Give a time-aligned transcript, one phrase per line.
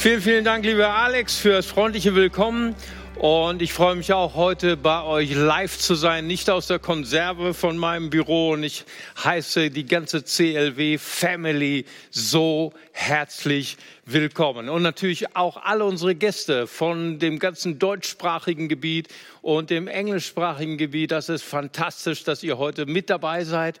[0.00, 2.74] Vielen, vielen Dank, lieber Alex, für das freundliche Willkommen.
[3.18, 7.52] Und ich freue mich auch heute bei euch live zu sein, nicht aus der Konserve
[7.52, 8.52] von meinem Büro.
[8.52, 8.86] Und ich
[9.22, 13.76] heiße die ganze CLW Family so herzlich
[14.12, 14.68] willkommen.
[14.68, 19.08] Und natürlich auch alle unsere Gäste von dem ganzen deutschsprachigen Gebiet
[19.42, 21.12] und dem englischsprachigen Gebiet.
[21.12, 23.78] Das ist fantastisch, dass ihr heute mit dabei seid.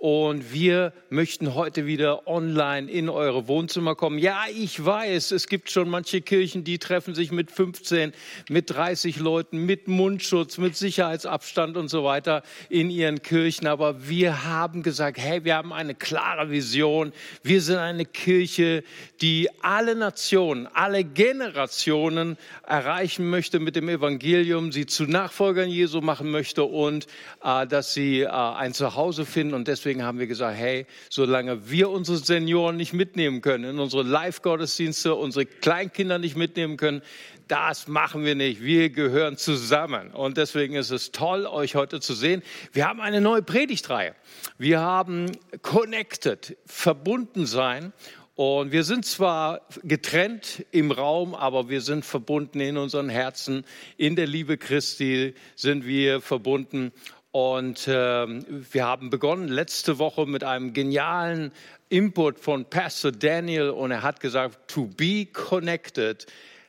[0.00, 4.20] Und wir möchten heute wieder online in eure Wohnzimmer kommen.
[4.20, 8.12] Ja, ich weiß, es gibt schon manche Kirchen, die treffen sich mit 15,
[8.48, 13.66] mit 30 Leuten, mit Mundschutz, mit Sicherheitsabstand und so weiter in ihren Kirchen.
[13.66, 17.12] Aber wir haben gesagt, hey, wir haben eine klare Vision.
[17.42, 18.84] Wir sind eine Kirche,
[19.20, 26.30] die alle Nationen, alle Generationen erreichen möchte mit dem Evangelium, sie zu Nachfolgern Jesu machen
[26.30, 27.06] möchte und
[27.44, 29.52] äh, dass sie äh, ein Zuhause finden.
[29.52, 34.04] Und deswegen haben wir gesagt, hey, solange wir unsere Senioren nicht mitnehmen können, in unsere
[34.04, 37.02] Live-Gottesdienste, unsere Kleinkinder nicht mitnehmen können,
[37.48, 38.62] das machen wir nicht.
[38.62, 40.10] Wir gehören zusammen.
[40.12, 42.42] Und deswegen ist es toll, euch heute zu sehen.
[42.72, 44.14] Wir haben eine neue Predigtreihe.
[44.58, 47.92] Wir haben Connected, verbunden sein.
[48.38, 53.64] Und wir sind zwar getrennt im Raum, aber wir sind verbunden in unseren Herzen.
[53.96, 56.92] In der Liebe Christi sind wir verbunden.
[57.32, 61.50] Und äh, wir haben begonnen letzte Woche mit einem genialen
[61.88, 66.24] Input von Pastor Daniel und er hat gesagt, to be connected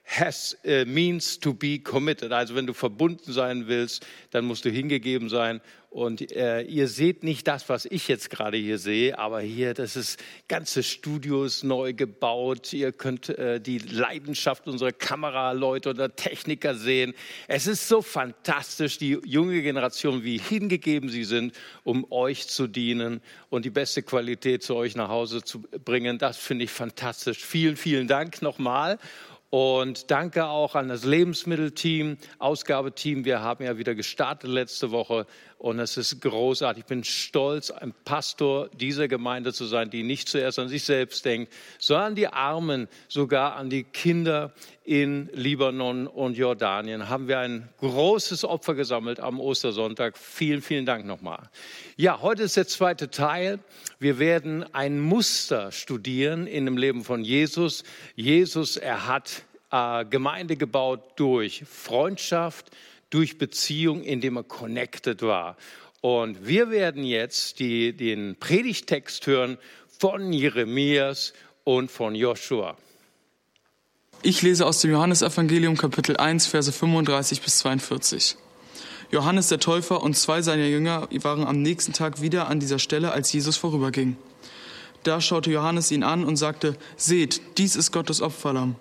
[0.09, 2.31] has, uh, means to be committed.
[2.31, 5.61] Also wenn du verbunden sein willst, dann musst du hingegeben sein.
[5.91, 9.95] Und äh, ihr seht nicht das, was ich jetzt gerade hier sehe, aber hier, das
[9.95, 12.73] ist ganze Studios neu gebaut.
[12.73, 17.15] Ihr könnt äh, die Leidenschaft unserer Kameraleute oder Techniker sehen.
[17.47, 23.19] Es ist so fantastisch, die junge Generation, wie hingegeben sie sind, um euch zu dienen
[23.49, 26.19] und die beste Qualität zu euch nach Hause zu bringen.
[26.19, 27.43] Das finde ich fantastisch.
[27.43, 28.99] Vielen, vielen Dank nochmal.
[29.52, 33.25] Und danke auch an das Lebensmittelteam, Ausgabeteam.
[33.25, 35.25] Wir haben ja wieder gestartet letzte Woche
[35.59, 36.83] und es ist großartig.
[36.83, 41.25] Ich bin stolz, ein Pastor dieser Gemeinde zu sein, die nicht zuerst an sich selbst
[41.25, 44.53] denkt, sondern an die Armen, sogar an die Kinder
[44.86, 47.09] in Libanon und Jordanien.
[47.09, 50.17] Haben wir ein großes Opfer gesammelt am Ostersonntag.
[50.17, 51.49] Vielen, vielen Dank nochmal.
[51.97, 53.59] Ja, heute ist der zweite Teil.
[53.99, 57.83] Wir werden ein Muster studieren in dem Leben von Jesus.
[58.15, 62.71] Jesus, er hat äh, Gemeinde gebaut durch Freundschaft,
[63.09, 65.58] durch Beziehung, indem er connected war.
[66.02, 69.58] Und wir werden jetzt die, den Predigtext hören
[69.97, 71.33] von Jeremias
[71.64, 72.77] und von Joshua.
[74.21, 78.37] Ich lese aus dem Johannesevangelium Kapitel 1, Verse 35 bis 42.
[79.11, 83.11] Johannes der Täufer und zwei seiner Jünger waren am nächsten Tag wieder an dieser Stelle,
[83.11, 84.17] als Jesus vorüberging.
[85.03, 88.76] Da schaute Johannes ihn an und sagte, Seht, dies ist Gottes Opferlamm.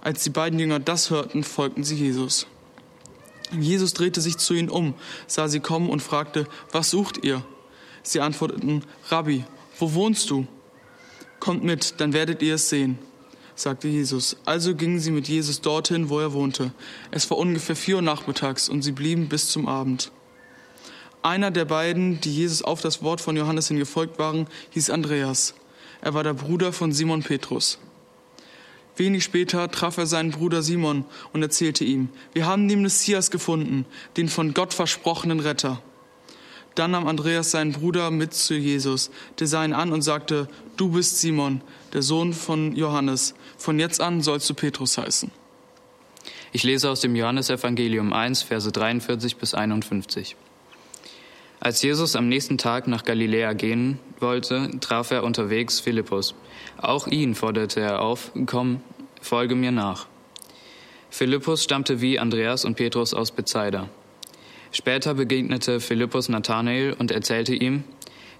[0.00, 2.46] Als die beiden Jünger das hörten, folgten sie Jesus.
[3.58, 4.94] Jesus drehte sich zu ihnen um,
[5.26, 7.44] sah sie kommen und fragte, was sucht ihr?
[8.02, 9.44] Sie antworteten, Rabbi,
[9.78, 10.46] wo wohnst du?
[11.40, 12.98] Kommt mit, dann werdet ihr es sehen,
[13.54, 14.36] sagte Jesus.
[14.44, 16.72] Also gingen sie mit Jesus dorthin, wo er wohnte.
[17.10, 20.10] Es war ungefähr vier Uhr nachmittags und sie blieben bis zum Abend.
[21.22, 25.54] Einer der beiden, die Jesus auf das Wort von Johannes hin gefolgt waren, hieß Andreas.
[26.00, 27.78] Er war der Bruder von Simon Petrus.
[28.98, 33.86] Wenig später traf er seinen Bruder Simon und erzählte ihm, wir haben den Messias gefunden,
[34.16, 35.80] den von Gott versprochenen Retter.
[36.74, 40.90] Dann nahm Andreas seinen Bruder mit zu Jesus, der sah ihn an und sagte, du
[40.90, 41.60] bist Simon,
[41.92, 45.30] der Sohn von Johannes, von jetzt an sollst du Petrus heißen.
[46.52, 50.36] Ich lese aus dem Johannesevangelium 1, Verse 43 bis 51.
[51.60, 56.34] Als Jesus am nächsten Tag nach Galiläa gehen wollte, traf er unterwegs Philippus.
[56.80, 58.80] Auch ihn forderte er auf, komm,
[59.20, 60.06] folge mir nach.
[61.10, 63.88] Philippus stammte wie Andreas und Petrus aus Bethsaida.
[64.70, 67.82] Später begegnete Philippus Nathanael und erzählte ihm,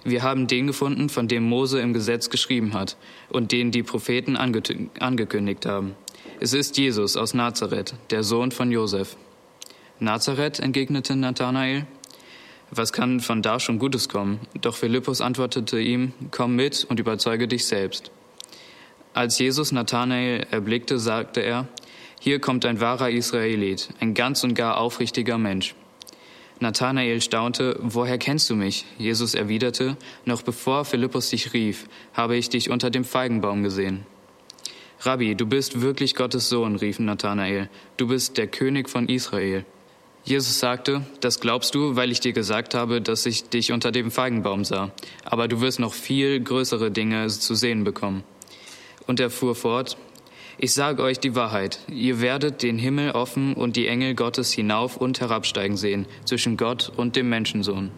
[0.04, 2.96] wir haben den gefunden, von dem Mose im Gesetz geschrieben hat
[3.30, 5.96] und den die Propheten angekündigt haben.
[6.38, 9.16] Es ist Jesus aus Nazareth, der Sohn von Josef.
[9.98, 11.86] Nazareth, entgegnete Nathanael,
[12.70, 14.40] was kann von da schon Gutes kommen?
[14.60, 18.10] Doch Philippus antwortete ihm, komm mit und überzeuge dich selbst.
[19.14, 21.66] Als Jesus Nathanael erblickte, sagte er,
[22.20, 25.74] hier kommt ein wahrer Israelit, ein ganz und gar aufrichtiger Mensch.
[26.60, 28.84] Nathanael staunte, woher kennst du mich?
[28.98, 34.04] Jesus erwiderte, noch bevor Philippus dich rief, habe ich dich unter dem Feigenbaum gesehen.
[35.00, 39.64] Rabbi, du bist wirklich Gottes Sohn, rief Nathanael, du bist der König von Israel.
[40.24, 44.10] Jesus sagte, das glaubst du, weil ich dir gesagt habe, dass ich dich unter dem
[44.10, 44.90] Feigenbaum sah.
[45.24, 48.24] Aber du wirst noch viel größere Dinge zu sehen bekommen.
[49.06, 49.96] Und er fuhr fort,
[50.60, 54.96] Ich sage euch die Wahrheit, ihr werdet den Himmel offen und die Engel Gottes hinauf
[54.96, 57.92] und herabsteigen sehen, zwischen Gott und dem Menschensohn.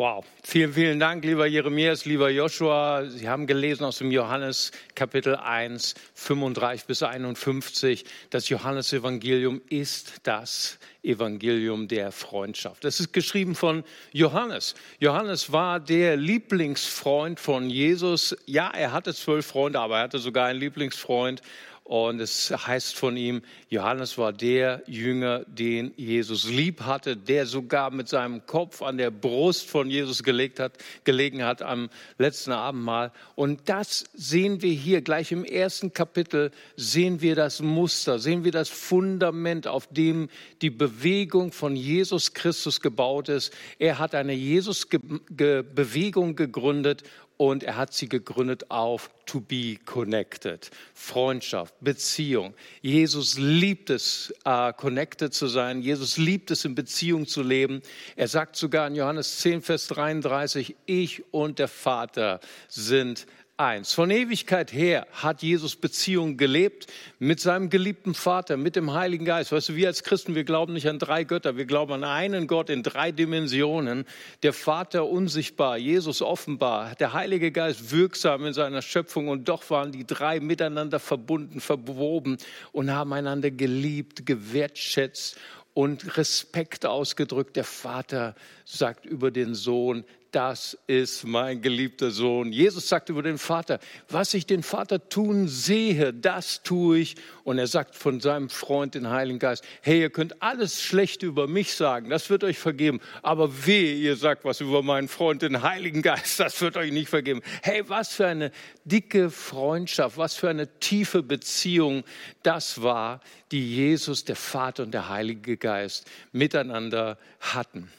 [0.00, 3.06] Wow, vielen, vielen Dank, lieber Jeremias, lieber Joshua.
[3.10, 8.04] Sie haben gelesen aus dem Johannes Kapitel 1, 35 bis 51.
[8.30, 12.84] Das Johannesevangelium ist das Evangelium der Freundschaft.
[12.84, 14.76] Das ist geschrieben von Johannes.
[15.00, 18.36] Johannes war der Lieblingsfreund von Jesus.
[18.46, 21.42] Ja, er hatte zwölf Freunde, aber er hatte sogar einen Lieblingsfreund
[21.88, 23.40] und es heißt von ihm,
[23.70, 29.10] Johannes war der Jünger, den Jesus lieb hatte, der sogar mit seinem Kopf an der
[29.10, 31.88] Brust von Jesus gelegt hat, gelegen hat am
[32.18, 33.10] letzten Abendmahl.
[33.36, 38.52] Und das sehen wir hier gleich im ersten Kapitel, sehen wir das Muster, sehen wir
[38.52, 40.28] das Fundament, auf dem
[40.60, 43.50] die Bewegung von Jesus Christus gebaut ist.
[43.78, 47.04] Er hat eine Jesus-Bewegung gegründet
[47.38, 52.52] und er hat sie gegründet auf to be connected, Freundschaft, Beziehung.
[52.82, 55.80] Jesus liebt es, uh, connected zu sein.
[55.80, 57.80] Jesus liebt es, in Beziehung zu leben.
[58.16, 63.26] Er sagt sogar in Johannes 10, Vers 33, ich und der Vater sind
[63.58, 63.92] eins.
[63.92, 66.86] Von Ewigkeit her hat Jesus Beziehung gelebt
[67.18, 69.50] mit seinem geliebten Vater, mit dem Heiligen Geist.
[69.50, 72.46] Weißt du, wir als Christen, wir glauben nicht an drei Götter, wir glauben an einen
[72.46, 74.06] Gott in drei Dimensionen.
[74.44, 79.90] Der Vater unsichtbar, Jesus offenbar, der Heilige Geist wirksam in seiner Schöpfung und doch waren
[79.90, 82.38] die drei miteinander verbunden, verwoben
[82.70, 85.36] und haben einander geliebt, gewertschätzt
[85.74, 87.56] und Respekt ausgedrückt.
[87.56, 92.52] Der Vater sagt über den Sohn, das ist mein geliebter Sohn.
[92.52, 93.78] Jesus sagt über den Vater,
[94.08, 97.16] was ich den Vater tun sehe, das tue ich.
[97.44, 101.46] Und er sagt von seinem Freund, den Heiligen Geist, hey, ihr könnt alles Schlechte über
[101.46, 103.00] mich sagen, das wird euch vergeben.
[103.22, 107.08] Aber weh, ihr sagt was über meinen Freund, den Heiligen Geist, das wird euch nicht
[107.08, 107.40] vergeben.
[107.62, 108.52] Hey, was für eine
[108.84, 112.04] dicke Freundschaft, was für eine tiefe Beziehung
[112.42, 113.20] das war,
[113.50, 117.90] die Jesus, der Vater und der Heilige Geist miteinander hatten.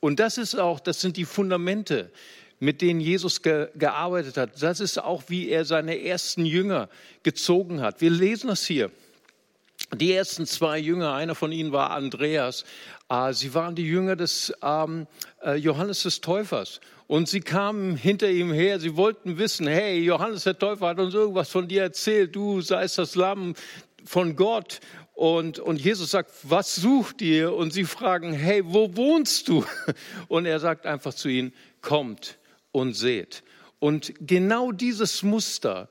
[0.00, 2.10] Und das ist auch, das sind die Fundamente,
[2.60, 4.62] mit denen Jesus ge gearbeitet hat.
[4.62, 6.88] Das ist auch, wie er seine ersten Jünger
[7.22, 8.00] gezogen hat.
[8.00, 8.90] Wir lesen das hier.
[9.94, 12.64] Die ersten zwei Jünger, einer von ihnen war Andreas.
[13.08, 15.06] Äh, sie waren die Jünger des ähm,
[15.42, 16.80] äh, Johannes des Täufers.
[17.06, 18.80] Und sie kamen hinter ihm her.
[18.80, 22.36] Sie wollten wissen, hey, Johannes der Täufer hat uns irgendwas von dir erzählt.
[22.36, 23.54] Du seist das Lamm
[24.04, 24.80] von Gott.
[25.18, 27.52] Und, und Jesus sagt, was sucht ihr?
[27.52, 29.64] Und sie fragen, hey, wo wohnst du?
[30.28, 32.38] Und er sagt einfach zu ihnen, kommt
[32.70, 33.42] und seht.
[33.80, 35.88] Und genau dieses Muster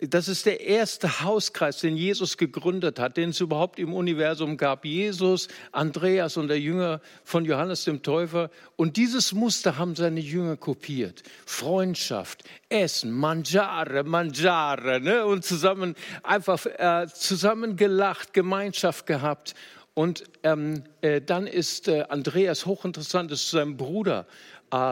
[0.00, 4.86] das ist der erste Hauskreis, den Jesus gegründet hat, den es überhaupt im Universum gab.
[4.86, 8.50] Jesus, Andreas und der Jünger von Johannes dem Täufer.
[8.76, 11.22] Und dieses Muster haben seine Jünger kopiert.
[11.44, 15.26] Freundschaft, Essen, Mangiare, Mangiare, ne?
[15.26, 19.54] und zusammen einfach äh, zusammen gelacht, Gemeinschaft gehabt.
[19.92, 24.26] Und ähm, äh, dann ist äh, Andreas hochinteressant, ist zu seinem Bruder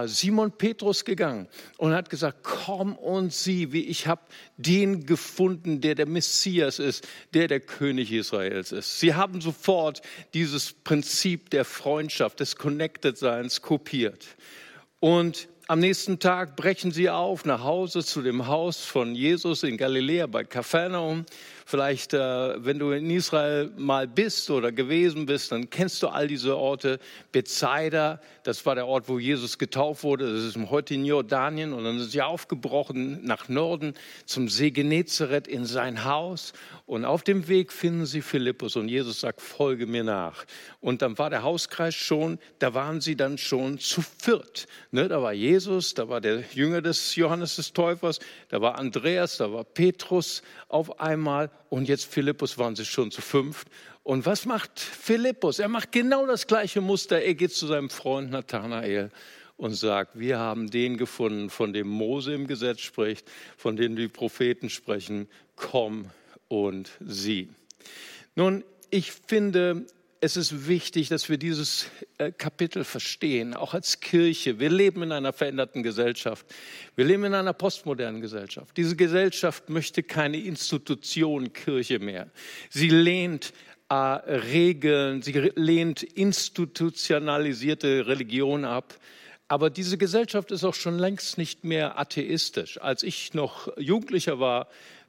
[0.07, 1.47] Simon Petrus gegangen
[1.77, 4.23] und hat gesagt, komm und sieh, wie ich habe
[4.57, 8.99] den gefunden, der der Messias ist, der der König Israels ist.
[8.99, 10.03] Sie haben sofort
[10.35, 14.27] dieses Prinzip der Freundschaft, des Connected-Seins kopiert.
[15.01, 19.77] Und am nächsten Tag brechen sie auf nach Hause zu dem Haus von Jesus in
[19.77, 21.27] Galiläa bei Kapharnaum.
[21.71, 26.27] Vielleicht, äh, wenn du in Israel mal bist oder gewesen bist, dann kennst du all
[26.27, 26.99] diese Orte.
[27.31, 30.33] Bethsaida, das war der Ort, wo Jesus getauft wurde.
[30.33, 31.75] Das ist heute in Jordanien.
[31.75, 33.93] Und dann sind sie aufgebrochen nach Norden
[34.25, 36.55] zum See Genezareth in sein Haus.
[36.87, 40.47] Und auf dem Weg finden sie Philippus und Jesus sagt, folge mir nach.
[40.81, 44.69] Und dann war der Hauskreis schon, da waren sie dann schon zu viert.
[44.91, 49.37] Ne, da war Jesus, da war der Jünger des Johannes des Täufers, da war Andreas,
[49.37, 53.69] da war Petrus auf einmal und jetzt Philippus waren sie schon zu fünft.
[54.03, 55.59] Und was macht Philippus?
[55.59, 57.21] Er macht genau das gleiche Muster.
[57.21, 59.11] Er geht zu seinem Freund Nathanael
[59.59, 64.09] und sagt, wir haben den gefunden, von dem Mose im Gesetz spricht, von dem die
[64.09, 66.11] Propheten sprechen, komm
[66.49, 67.51] und sie.
[68.35, 69.85] Nun, ich finde,
[70.21, 71.87] es ist wichtig, dass wir dieses
[72.19, 74.59] äh, Kapitel verstehen, auch als Kirche.
[74.59, 76.47] Wir leben in einer veränderten Gesellschaft.
[76.97, 78.77] Wir leben in einer postmodernen Gesellschaft.
[78.77, 82.29] Diese Gesellschaft möchte keine Institution Kirche mehr.
[82.71, 83.53] Sie lehnt
[83.89, 88.95] äh, Regeln, sie lehnt institutionalisierte Religion ab.
[89.47, 92.79] Aber diese Gesellschaft ist auch schon längst nicht mehr atheistisch.
[92.83, 94.69] Als ich noch Jugendlicher war,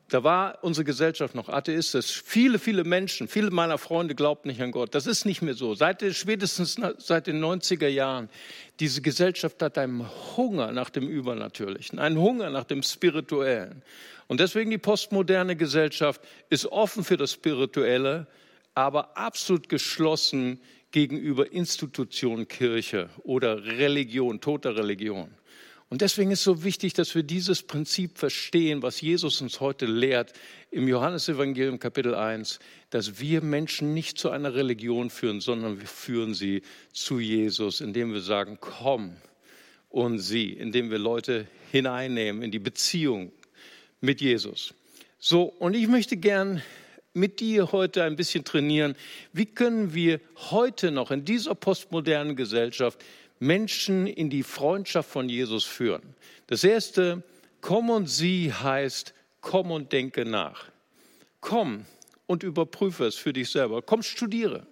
[0.09, 2.21] da war unsere Gesellschaft noch atheistisch.
[2.25, 4.95] Viele, viele Menschen, viele meiner Freunde glaubten nicht an Gott.
[4.95, 5.75] Das ist nicht mehr so.
[5.75, 8.29] Seit spätestens seit den 90er Jahren,
[8.79, 13.83] diese Gesellschaft hat einen Hunger nach dem Übernatürlichen, einen Hunger nach dem Spirituellen.
[14.27, 18.27] Und deswegen die postmoderne Gesellschaft ist offen für das Spirituelle,
[18.75, 20.59] aber absolut geschlossen
[20.91, 25.29] gegenüber Institutionen, Kirche oder Religion, toter Religion.
[25.89, 30.33] Und deswegen ist so wichtig, dass wir dieses Prinzip verstehen, was Jesus uns heute lehrt
[30.69, 32.59] im Johannesevangelium Kapitel 1,
[32.91, 36.61] dass wir Menschen nicht zu einer Religion führen, sondern wir führen sie
[36.93, 39.15] zu Jesus, indem wir sagen, komm
[39.89, 43.31] und sieh, indem wir Leute hineinnehmen in die Beziehung
[43.99, 44.75] mit Jesus.
[45.17, 46.61] So, und ich möchte gern
[47.13, 48.95] mit dir heute ein bisschen trainieren.
[49.33, 52.99] Wie können wir heute noch in dieser postmodernen Gesellschaft
[53.39, 56.15] Menschen in die Freundschaft von Jesus führen.
[56.47, 57.23] Das erste,
[57.61, 60.65] komm und sieh heißt, komm und denke nach.
[61.41, 61.85] Komm
[62.27, 63.81] und überprüfe es für dich selber.
[63.81, 64.67] Komm, studiere.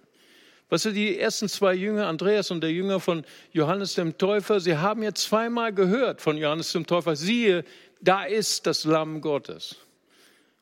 [0.68, 4.76] Was sind die ersten zwei Jünger, Andreas und der Jünger von Johannes dem Täufer, sie
[4.76, 7.64] haben ja zweimal gehört von Johannes dem Täufer, siehe,
[8.02, 9.76] da ist das Lamm Gottes.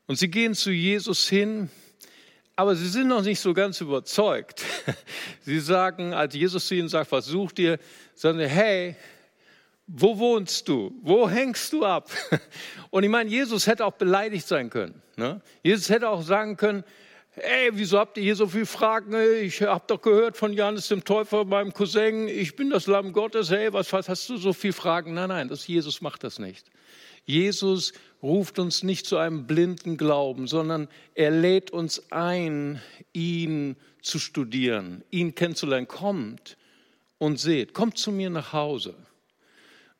[0.07, 1.69] Und sie gehen zu Jesus hin
[2.57, 4.63] aber sie sind noch nicht so ganz überzeugt.
[5.45, 7.77] Sie sagen, als Jesus zu ihnen sagt, was sucht ihr,
[8.15, 8.95] sagen sie, hey,
[9.85, 10.91] wo wohnst du?
[11.03, 12.09] Wo hängst du ab?
[12.89, 15.01] Und ich meine, Jesus hätte auch beleidigt sein können.
[15.17, 15.39] Ne?
[15.61, 16.83] Jesus hätte auch sagen können,
[17.35, 19.15] ey, wieso habt ihr hier so viele Fragen?
[19.39, 23.51] Ich habe doch gehört von Johannes dem Täufer, meinem Cousin, ich bin das Lamm Gottes,
[23.51, 25.13] hey, was, was hast du so viele Fragen?
[25.13, 26.71] Nein, nein, das Jesus macht das nicht.
[27.27, 27.91] Jesus
[28.23, 32.81] ruft uns nicht zu einem blinden Glauben, sondern er lädt uns ein,
[33.13, 35.87] ihn zu studieren, ihn kennenzulernen.
[35.87, 36.57] Kommt
[37.17, 38.95] und seht, kommt zu mir nach Hause.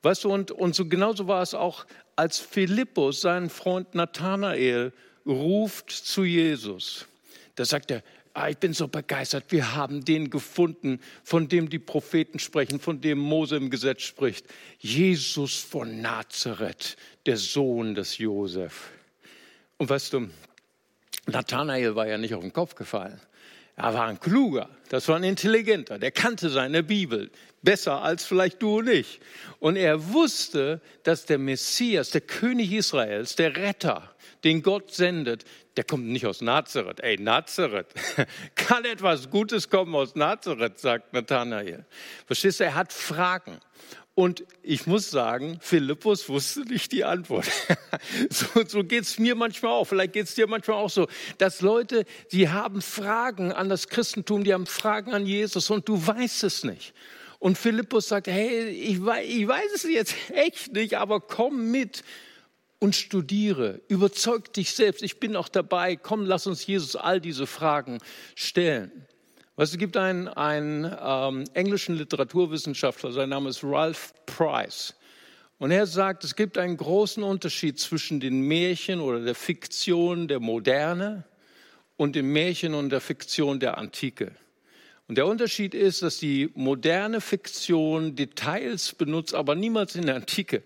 [0.03, 4.93] Weißt du, und, und so genauso war es auch, als Philippus seinen Freund Nathanael
[5.25, 7.07] ruft zu Jesus.
[7.55, 8.03] Da sagt er,
[8.37, 13.01] ah, ich bin so begeistert, wir haben den gefunden, von dem die Propheten sprechen, von
[13.01, 14.45] dem Mose im Gesetz spricht.
[14.79, 18.91] Jesus von Nazareth, der Sohn des Josef.
[19.77, 20.29] Und weißt du,
[21.25, 23.19] Nathanael war ja nicht auf den Kopf gefallen.
[23.77, 27.29] Er war ein kluger, das war ein intelligenter, der kannte seine Bibel
[27.61, 29.19] besser als vielleicht du und ich.
[29.59, 35.83] Und er wusste, dass der Messias, der König Israels, der Retter, den Gott sendet, der
[35.83, 37.01] kommt nicht aus Nazareth.
[37.01, 37.93] Ey, Nazareth,
[38.55, 41.85] kann etwas Gutes kommen aus Nazareth, sagt Nathanael.
[42.25, 43.59] Verstehst du, er hat Fragen.
[44.17, 47.45] Und ich muss sagen, Philippus wusste nicht die Antwort.
[48.31, 51.07] so so geht es mir manchmal auch, vielleicht geht es dir manchmal auch so,
[51.37, 56.07] dass Leute, die haben Fragen an das Christentum, die haben Fragen an Jesus und du
[56.07, 56.95] weißt es nicht.
[57.37, 62.03] Und Philippus sagt, hey, ich weiß, ich weiß es jetzt echt nicht, aber komm mit
[62.79, 67.45] und studiere, überzeug dich selbst, ich bin auch dabei, komm, lass uns Jesus all diese
[67.45, 67.99] Fragen
[68.33, 69.05] stellen.
[69.57, 74.93] Weißt, es gibt einen, einen ähm, englischen Literaturwissenschaftler, sein Name ist Ralph Price.
[75.57, 80.39] Und er sagt, es gibt einen großen Unterschied zwischen den Märchen oder der Fiktion der
[80.39, 81.23] Moderne
[81.95, 84.31] und den Märchen und der Fiktion der Antike.
[85.07, 90.61] Und der Unterschied ist, dass die moderne Fiktion Details benutzt, aber niemals in der Antike.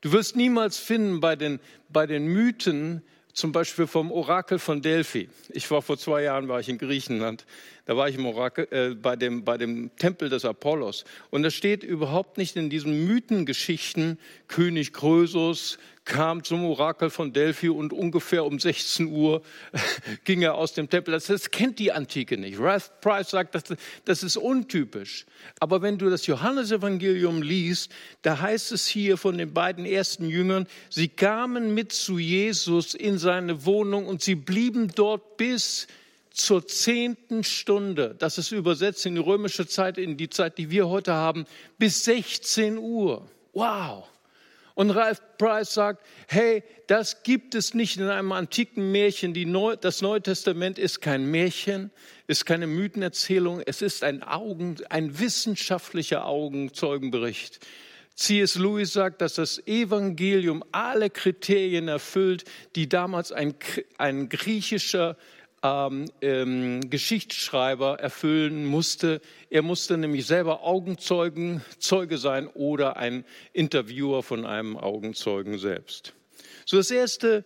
[0.00, 5.28] Du wirst niemals finden bei den, bei den Mythen, zum Beispiel vom Orakel von Delphi.
[5.50, 7.46] Ich war vor zwei Jahren war ich in Griechenland.
[7.86, 11.04] Da war ich im Orakel, äh, bei, dem, bei dem Tempel des Apollos.
[11.30, 14.18] Und da steht überhaupt nicht in diesen Mythengeschichten,
[14.48, 15.78] König Krösus
[16.10, 19.42] kam zum Orakel von Delphi und ungefähr um 16 Uhr
[20.24, 21.12] ging er aus dem Tempel.
[21.12, 22.58] Das, das kennt die Antike nicht.
[22.58, 23.62] Ralph Price sagt, das,
[24.04, 25.24] das ist untypisch.
[25.60, 30.66] Aber wenn du das Johannesevangelium liest, da heißt es hier von den beiden ersten Jüngern,
[30.88, 35.86] sie kamen mit zu Jesus in seine Wohnung und sie blieben dort bis
[36.32, 40.88] zur zehnten Stunde, das ist übersetzt in die römische Zeit, in die Zeit, die wir
[40.88, 41.44] heute haben,
[41.78, 43.28] bis 16 Uhr.
[43.52, 44.08] Wow.
[44.80, 49.34] Und Ralph Price sagt, hey, das gibt es nicht in einem antiken Märchen.
[49.52, 51.90] Neu, das Neue Testament ist kein Märchen,
[52.28, 57.60] ist keine Mythenerzählung, es ist ein, Augen, ein wissenschaftlicher Augenzeugenbericht.
[58.14, 58.54] C.S.
[58.54, 62.44] Lewis sagt, dass das Evangelium alle Kriterien erfüllt,
[62.74, 63.56] die damals ein,
[63.98, 65.18] ein griechischer
[65.62, 69.20] ähm, ähm, Geschichtsschreiber erfüllen musste.
[69.50, 76.14] Er musste nämlich selber Augenzeugen, Zeuge sein oder ein Interviewer von einem Augenzeugen selbst.
[76.64, 77.44] So das erste,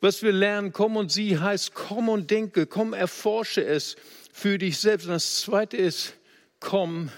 [0.00, 3.96] was wir lernen, komm und sieh, heißt komm und denke, komm, erforsche es
[4.32, 5.06] für dich selbst.
[5.06, 6.14] Und das zweite ist,
[6.60, 7.10] komm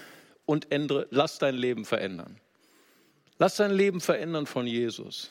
[0.45, 2.39] und ändere, lass dein Leben verändern.
[3.37, 5.29] Lass dein Leben verändern von Jesus.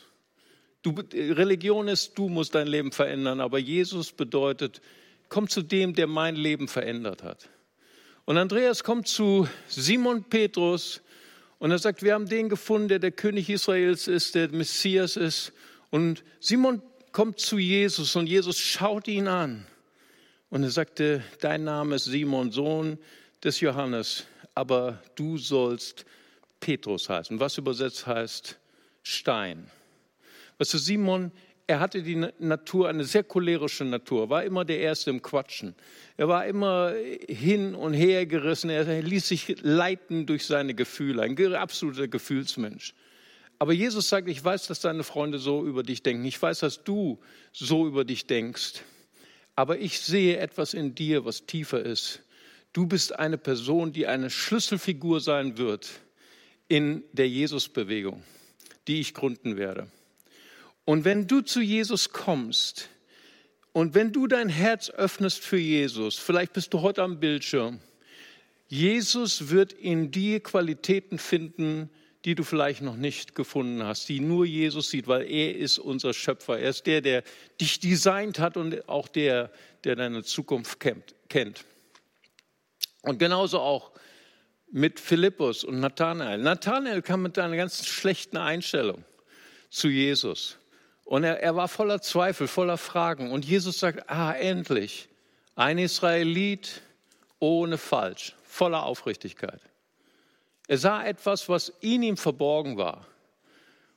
[0.84, 4.82] Du, Religion ist, du musst dein Leben verändern, aber Jesus bedeutet,
[5.30, 7.48] komm zu dem, der mein Leben verändert hat.
[8.26, 11.00] Und Andreas kommt zu Simon Petrus
[11.58, 15.54] und er sagt, wir haben den gefunden, der der König Israels ist, der Messias ist.
[15.88, 19.66] Und Simon kommt zu Jesus und Jesus schaut ihn an.
[20.50, 22.98] Und er sagte, dein Name ist Simon, Sohn
[23.42, 26.04] des Johannes, aber du sollst
[26.60, 28.58] Petrus heißen, was übersetzt heißt
[29.02, 29.70] Stein.
[30.58, 31.32] Weißt du, Simon,
[31.66, 35.74] er hatte die Natur, eine sehr cholerische Natur, war immer der Erste im Quatschen.
[36.16, 36.92] Er war immer
[37.28, 42.94] hin und her gerissen, er ließ sich leiten durch seine Gefühle, ein absoluter Gefühlsmensch.
[43.58, 46.84] Aber Jesus sagt, ich weiß, dass deine Freunde so über dich denken, ich weiß, dass
[46.84, 47.18] du
[47.52, 48.82] so über dich denkst,
[49.54, 52.22] aber ich sehe etwas in dir, was tiefer ist.
[52.72, 55.88] Du bist eine Person, die eine Schlüsselfigur sein wird
[56.66, 58.22] in der Jesus-Bewegung,
[58.88, 59.86] die ich gründen werde.
[60.84, 62.88] Und wenn du zu Jesus kommst
[63.72, 67.80] und wenn du dein Herz öffnest für Jesus, vielleicht bist du heute am Bildschirm,
[68.68, 71.90] Jesus wird in dir Qualitäten finden,
[72.24, 76.14] die du vielleicht noch nicht gefunden hast, die nur Jesus sieht, weil er ist unser
[76.14, 76.58] Schöpfer.
[76.58, 77.22] Er ist der, der
[77.60, 79.50] dich designt hat und auch der,
[79.84, 81.64] der deine Zukunft kennt.
[83.02, 83.92] Und genauso auch
[84.70, 86.38] mit Philippus und Nathanael.
[86.38, 89.04] Nathanael kam mit einer ganz schlechten Einstellung
[89.68, 90.56] zu Jesus.
[91.04, 93.30] Und er, er war voller Zweifel, voller Fragen.
[93.30, 95.08] Und Jesus sagt, ah, endlich,
[95.54, 96.82] ein Israelit
[97.38, 99.60] ohne Falsch, voller Aufrichtigkeit.
[100.66, 103.06] Er sah etwas, was in ihm verborgen war.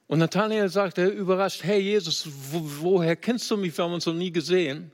[0.08, 3.78] Und Nathanael sagte überrascht, hey Jesus, wo, woher kennst du mich?
[3.78, 4.92] Wir haben uns noch nie gesehen.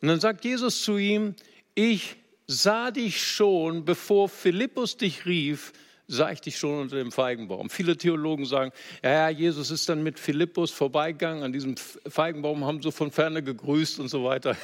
[0.00, 1.34] Und dann sagt Jesus zu ihm,
[1.74, 2.16] ich
[2.46, 5.72] sah dich schon, bevor Philippus dich rief,
[6.12, 7.70] sah ich dich schon unter dem Feigenbaum.
[7.70, 12.90] Viele Theologen sagen, ja, Jesus ist dann mit Philippus vorbeigegangen, an diesem Feigenbaum haben so
[12.90, 14.56] von ferne gegrüßt und so weiter.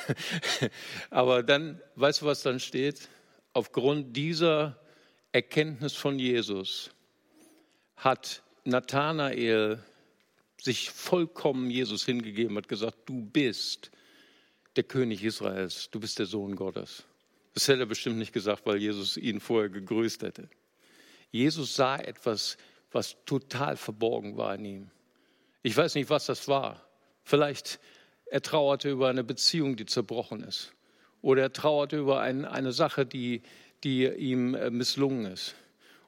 [1.11, 3.09] Aber dann, weißt du, was dann steht?
[3.55, 4.79] Aufgrund dieser
[5.33, 6.91] Erkenntnis von Jesus
[7.97, 9.83] hat Nathanael
[10.61, 13.91] sich vollkommen Jesus hingegeben, hat gesagt, du bist
[14.77, 17.05] der König Israels, du bist der Sohn Gottes.
[17.55, 20.49] Das hätte er bestimmt nicht gesagt, weil Jesus ihn vorher gegrüßt hätte.
[21.31, 22.57] Jesus sah etwas,
[22.91, 24.91] was total verborgen war in ihm.
[25.63, 26.83] Ich weiß nicht, was das war.
[27.25, 27.81] Vielleicht
[28.31, 30.73] er trauerte über eine Beziehung, die zerbrochen ist.
[31.23, 33.43] Oder er trauerte über ein, eine Sache, die,
[33.85, 35.55] die ihm äh, misslungen ist.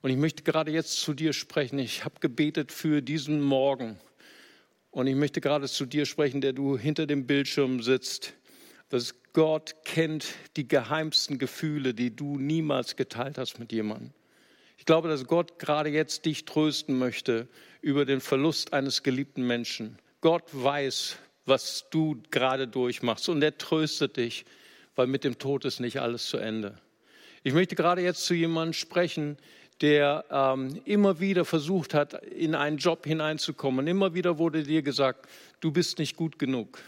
[0.02, 1.78] Und ich möchte gerade jetzt zu dir sprechen.
[1.78, 3.98] Ich habe gebetet für diesen Morgen.
[4.90, 8.34] Und ich möchte gerade zu dir sprechen, der du hinter dem Bildschirm sitzt.
[8.88, 14.12] Dass Gott kennt die geheimsten Gefühle, die du niemals geteilt hast mit jemandem.
[14.80, 17.48] Ich glaube, dass Gott gerade jetzt dich trösten möchte
[17.82, 19.98] über den Verlust eines geliebten Menschen.
[20.22, 24.46] Gott weiß, was du gerade durchmachst und er tröstet dich,
[24.96, 26.78] weil mit dem Tod ist nicht alles zu Ende.
[27.42, 29.36] Ich möchte gerade jetzt zu jemandem sprechen,
[29.82, 33.86] der ähm, immer wieder versucht hat, in einen Job hineinzukommen.
[33.86, 35.28] Immer wieder wurde dir gesagt,
[35.60, 36.78] du bist nicht gut genug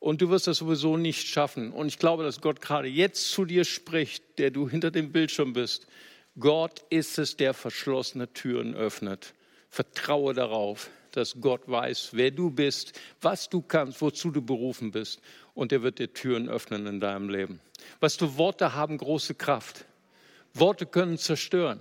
[0.00, 1.72] und du wirst das sowieso nicht schaffen.
[1.72, 5.54] Und ich glaube, dass Gott gerade jetzt zu dir spricht, der du hinter dem Bildschirm
[5.54, 5.86] bist
[6.38, 9.34] Gott ist es, der verschlossene Türen öffnet.
[9.68, 15.20] Vertraue darauf, dass Gott weiß, wer du bist, was du kannst, wozu du berufen bist.
[15.54, 17.60] Und er wird dir Türen öffnen in deinem Leben.
[18.00, 19.84] Weißt du, Worte haben große Kraft.
[20.54, 21.80] Worte können zerstören.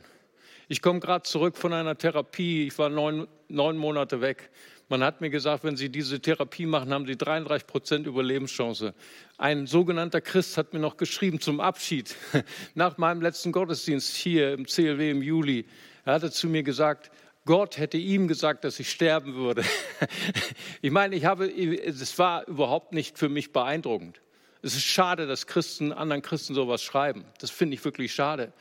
[0.67, 2.67] Ich komme gerade zurück von einer Therapie.
[2.67, 4.49] Ich war neun, neun Monate weg.
[4.91, 8.93] Man hat mir gesagt, wenn Sie diese Therapie machen, haben Sie 33 Prozent Überlebenschance.
[9.37, 12.13] Ein sogenannter Christ hat mir noch geschrieben zum Abschied
[12.75, 15.65] nach meinem letzten Gottesdienst hier im CLW im Juli.
[16.03, 17.09] Er hatte zu mir gesagt,
[17.45, 19.63] Gott hätte ihm gesagt, dass ich sterben würde.
[20.81, 24.19] Ich meine, ich habe, es war überhaupt nicht für mich beeindruckend.
[24.61, 27.23] Es ist schade, dass Christen anderen Christen sowas schreiben.
[27.39, 28.51] Das finde ich wirklich schade.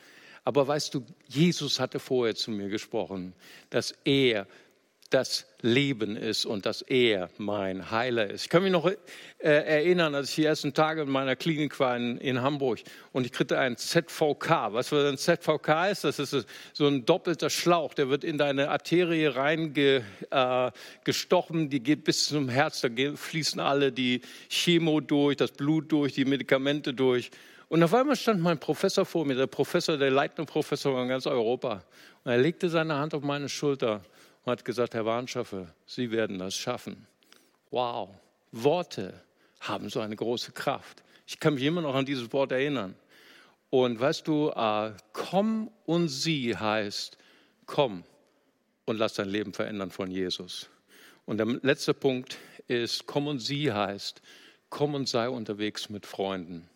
[0.45, 3.33] Aber weißt du, Jesus hatte vorher zu mir gesprochen,
[3.69, 4.47] dass er
[5.11, 8.43] das Leben ist und dass er mein Heiler ist.
[8.43, 8.95] Ich kann mich noch äh,
[9.37, 12.79] erinnern, als ich die ersten Tage in meiner Klinik war in, in Hamburg
[13.11, 14.73] und ich kriegte ein ZVK.
[14.73, 16.05] Was für ein ZVK ist?
[16.05, 20.05] Das ist so ein doppelter Schlauch, der wird in deine Arterie reingestochen,
[21.65, 26.13] äh, die geht bis zum Herz, da fließen alle die Chemo durch, das Blut durch,
[26.13, 27.29] die Medikamente durch.
[27.67, 31.25] Und auf einmal stand mein Professor vor mir, der Professor, der leitende Professor in ganz
[31.27, 31.83] Europa.
[32.23, 34.01] Und er legte seine Hand auf meine Schulter
[34.43, 37.07] und hat gesagt, Herr Warnschaffe, Sie werden das schaffen.
[37.69, 38.09] Wow,
[38.51, 39.13] Worte
[39.59, 41.03] haben so eine große Kraft.
[41.27, 42.95] Ich kann mich immer noch an dieses Wort erinnern.
[43.69, 47.17] Und weißt du, äh, komm und sieh heißt,
[47.65, 48.03] komm
[48.85, 50.69] und lass dein Leben verändern von Jesus.
[51.25, 54.21] Und der letzte Punkt ist, komm und sie heißt,
[54.69, 56.67] komm und sei unterwegs mit Freunden.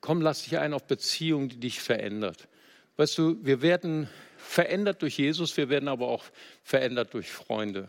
[0.00, 2.48] Komm, lass dich ein auf Beziehungen, die dich verändert.
[2.96, 4.08] Weißt du, wir werden
[4.46, 6.24] verändert durch Jesus, wir werden aber auch
[6.62, 7.88] verändert durch Freunde.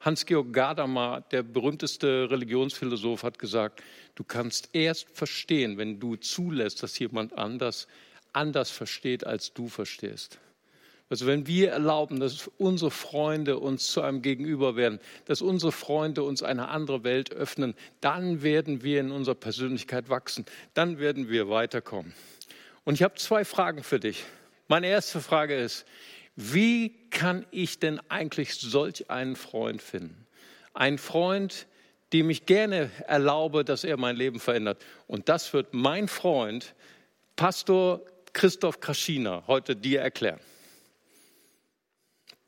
[0.00, 3.82] Hans-Georg Gadamer, der berühmteste Religionsphilosoph, hat gesagt,
[4.16, 7.86] du kannst erst verstehen, wenn du zulässt, dass jemand anders
[8.32, 10.38] anders versteht, als du verstehst.
[11.08, 16.22] Also wenn wir erlauben, dass unsere Freunde uns zu einem Gegenüber werden, dass unsere Freunde
[16.22, 21.50] uns eine andere Welt öffnen, dann werden wir in unserer Persönlichkeit wachsen, dann werden wir
[21.50, 22.14] weiterkommen.
[22.84, 24.24] Und ich habe zwei Fragen für dich.
[24.68, 25.84] Meine erste Frage ist,
[26.36, 30.26] wie kann ich denn eigentlich solch einen Freund finden?
[30.72, 31.66] Ein Freund,
[32.12, 34.82] dem ich gerne erlaube, dass er mein Leben verändert.
[35.06, 36.74] Und das wird mein Freund,
[37.36, 38.00] Pastor
[38.32, 40.40] Christoph Kraschiner, heute dir erklären.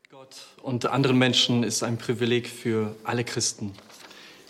[0.09, 3.74] Gott und anderen Menschen ist ein Privileg für alle Christen.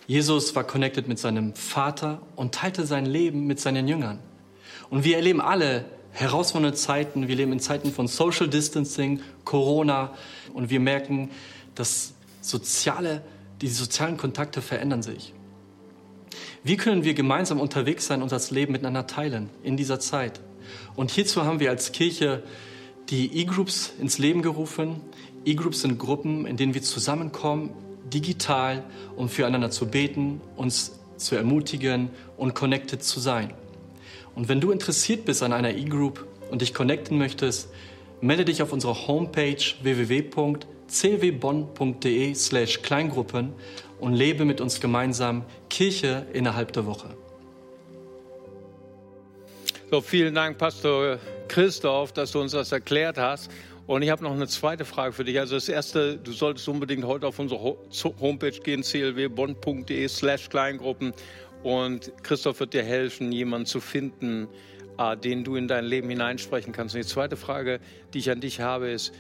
[0.07, 4.19] Jesus war connected mit seinem Vater und teilte sein Leben mit seinen Jüngern.
[4.91, 7.29] Und wir erleben alle herausfordernde Zeiten.
[7.29, 10.15] Wir leben in Zeiten von Social Distancing, Corona
[10.55, 11.31] und wir merken,
[11.75, 13.23] dass soziale,
[13.61, 15.35] die sozialen Kontakte verändern sich.
[16.63, 20.41] Wie können wir gemeinsam unterwegs sein und das Leben miteinander teilen in dieser Zeit?
[20.95, 22.43] Und hierzu haben wir als Kirche
[23.11, 25.01] die E-Groups ins Leben gerufen.
[25.45, 27.71] E-Groups sind Gruppen, in denen wir zusammenkommen,
[28.13, 28.85] digital,
[29.17, 33.53] um füreinander zu beten, uns zu ermutigen und connected zu sein.
[34.35, 37.71] Und wenn du interessiert bist an einer E-Group und dich connecten möchtest,
[38.21, 40.65] melde dich auf unserer Homepage www.cwbonn.de
[42.35, 43.53] slash Kleingruppen
[44.01, 47.11] und lebe mit uns gemeinsam Kirche innerhalb der Woche.
[49.91, 53.51] So, vielen Dank, Pastor Christoph, dass du uns das erklärt hast.
[53.87, 55.39] Und ich habe noch eine zweite Frage für dich.
[55.39, 57.77] Also das erste, du solltest unbedingt heute auf unsere
[58.21, 61.13] Homepage gehen, clwbonn.de slash Kleingruppen
[61.65, 64.49] und Christoph wird dir helfen, jemanden zu finden,
[64.99, 66.95] äh, den du in dein Leben hineinsprechen kannst.
[66.95, 67.81] Und die zweite Frage,
[68.13, 69.13] die ich an dich habe, ist,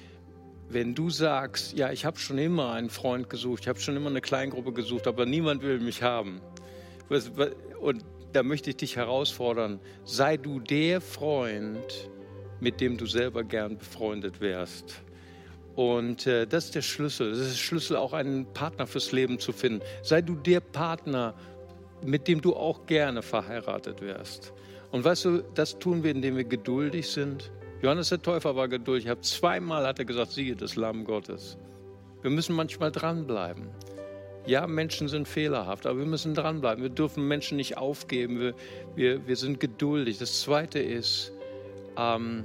[0.68, 4.11] wenn du sagst, ja, ich habe schon immer einen Freund gesucht, ich habe schon immer
[4.11, 6.40] eine Kleingruppe gesucht, aber niemand will mich haben.
[7.80, 12.11] Und da möchte ich dich herausfordern, sei du der Freund,
[12.61, 15.02] mit dem du selber gern befreundet wärst.
[15.76, 17.30] Und äh, das ist der Schlüssel.
[17.30, 19.80] Das ist der Schlüssel, auch einen Partner fürs Leben zu finden.
[20.02, 21.35] Sei du der Partner,
[22.02, 24.52] mit dem du auch gerne verheiratet wärst.
[24.90, 27.50] Und weißt du, das tun wir, indem wir geduldig sind.
[27.83, 29.09] Johannes der Täufer war geduldig.
[29.09, 31.59] Habe zweimal hat er gesagt, siehe das Lamm Gottes.
[32.22, 33.68] Wir müssen manchmal dranbleiben.
[34.46, 36.83] Ja, Menschen sind fehlerhaft, aber wir müssen dranbleiben.
[36.83, 38.40] Wir dürfen Menschen nicht aufgeben.
[38.40, 38.54] Wir,
[38.94, 40.18] wir, wir sind geduldig.
[40.18, 41.33] Das Zweite ist,
[41.96, 42.44] ähm,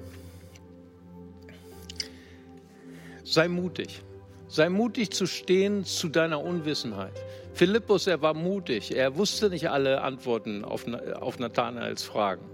[3.23, 4.01] sei mutig.
[4.47, 7.13] Sei mutig zu stehen zu deiner Unwissenheit.
[7.53, 8.95] Philippus, er war mutig.
[8.95, 10.85] Er wusste nicht alle Antworten auf,
[11.19, 12.45] auf Nathanaels Fragen.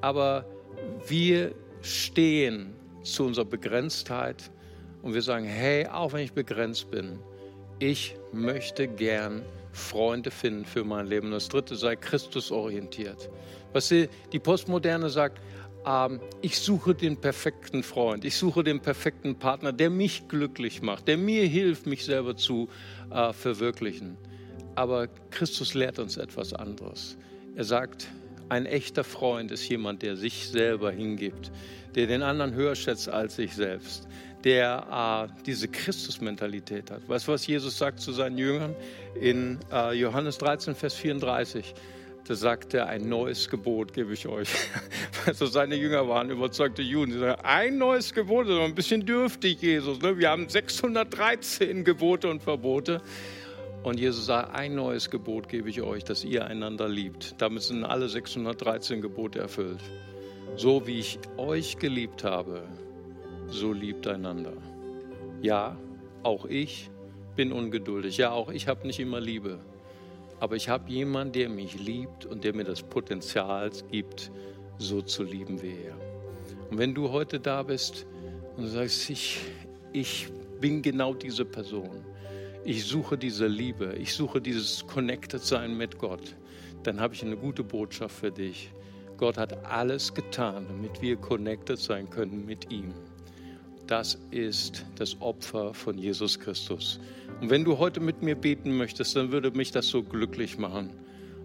[0.00, 0.44] Aber
[1.06, 4.50] wir stehen zu unserer Begrenztheit
[5.02, 7.18] und wir sagen, hey, auch wenn ich begrenzt bin,
[7.78, 11.30] ich möchte gern Freunde finden für mein Leben.
[11.30, 13.30] Das dritte sei Christus orientiert.
[13.72, 15.40] Was die Postmoderne sagt,
[15.86, 21.08] ähm, ich suche den perfekten Freund, ich suche den perfekten Partner, der mich glücklich macht,
[21.08, 22.68] der mir hilft, mich selber zu
[23.10, 24.16] äh, verwirklichen.
[24.74, 27.16] Aber Christus lehrt uns etwas anderes.
[27.56, 28.08] Er sagt,
[28.48, 31.50] ein echter Freund ist jemand, der sich selber hingibt,
[31.94, 34.08] der den anderen höher schätzt als sich selbst,
[34.44, 37.08] der äh, diese Christus-Mentalität hat.
[37.08, 38.74] Weißt du, was Jesus sagt zu seinen Jüngern
[39.20, 41.74] in äh, Johannes 13, Vers 34?
[42.28, 44.50] Da sagt er, ein neues Gebot gebe ich euch.
[45.26, 47.12] Also seine Jünger waren überzeugte Juden.
[47.12, 50.00] Sie sagen, ein neues Gebot, das ist ein bisschen dürftig, Jesus.
[50.00, 50.16] Ne?
[50.16, 53.02] Wir haben 613 Gebote und Verbote.
[53.82, 57.34] Und Jesus sagt, ein neues Gebot gebe ich euch, dass ihr einander liebt.
[57.42, 59.80] Damit sind alle 613 Gebote erfüllt.
[60.56, 62.62] So wie ich euch geliebt habe,
[63.48, 64.54] so liebt einander.
[65.42, 65.76] Ja,
[66.22, 66.90] auch ich
[67.36, 68.16] bin ungeduldig.
[68.16, 69.60] Ja, auch ich habe nicht immer Liebe
[70.40, 74.30] aber ich habe jemanden, der mich liebt und der mir das Potenzial gibt,
[74.78, 75.96] so zu lieben wie er.
[76.70, 78.06] Und wenn du heute da bist
[78.56, 79.40] und du sagst, ich,
[79.92, 80.28] ich
[80.60, 82.04] bin genau diese Person,
[82.64, 86.36] ich suche diese Liebe, ich suche dieses Connected Sein mit Gott,
[86.82, 88.72] dann habe ich eine gute Botschaft für dich.
[89.16, 92.94] Gott hat alles getan, damit wir connected sein können mit ihm.
[93.88, 97.00] Das ist das Opfer von Jesus Christus.
[97.40, 100.90] Und wenn du heute mit mir beten möchtest, dann würde mich das so glücklich machen.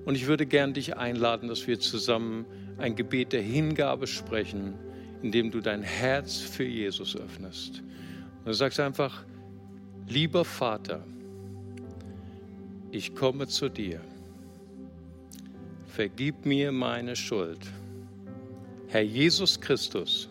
[0.03, 2.45] Und ich würde gern dich einladen, dass wir zusammen
[2.77, 4.73] ein Gebet der Hingabe sprechen,
[5.21, 7.79] indem du dein Herz für Jesus öffnest.
[8.39, 9.23] Und du sagst einfach,
[10.09, 11.01] lieber Vater,
[12.91, 14.01] ich komme zu dir.
[15.87, 17.59] Vergib mir meine Schuld.
[18.89, 20.27] Herr Jesus Christus,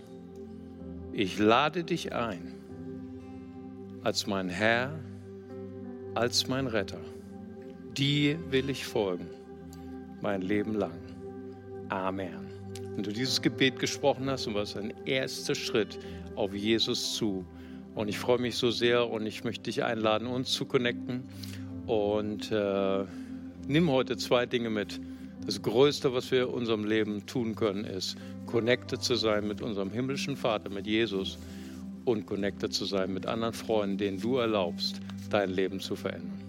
[1.12, 2.54] ich lade dich ein
[4.02, 4.98] als mein Herr,
[6.14, 6.98] als mein Retter.
[7.96, 9.28] Dir will ich folgen,
[10.20, 10.98] mein Leben lang.
[11.88, 12.48] Amen.
[12.94, 15.98] Wenn du dieses Gebet gesprochen hast, und was ein erster Schritt
[16.36, 17.44] auf Jesus zu.
[17.94, 21.24] Und ich freue mich so sehr und ich möchte dich einladen, uns zu connecten.
[21.86, 23.04] Und äh,
[23.68, 25.00] nimm heute zwei Dinge mit.
[25.44, 29.90] Das Größte, was wir in unserem Leben tun können, ist, connected zu sein mit unserem
[29.90, 31.38] himmlischen Vater, mit Jesus
[32.04, 35.00] und connected zu sein mit anderen Freunden, denen du erlaubst,
[35.30, 36.41] dein Leben zu verändern.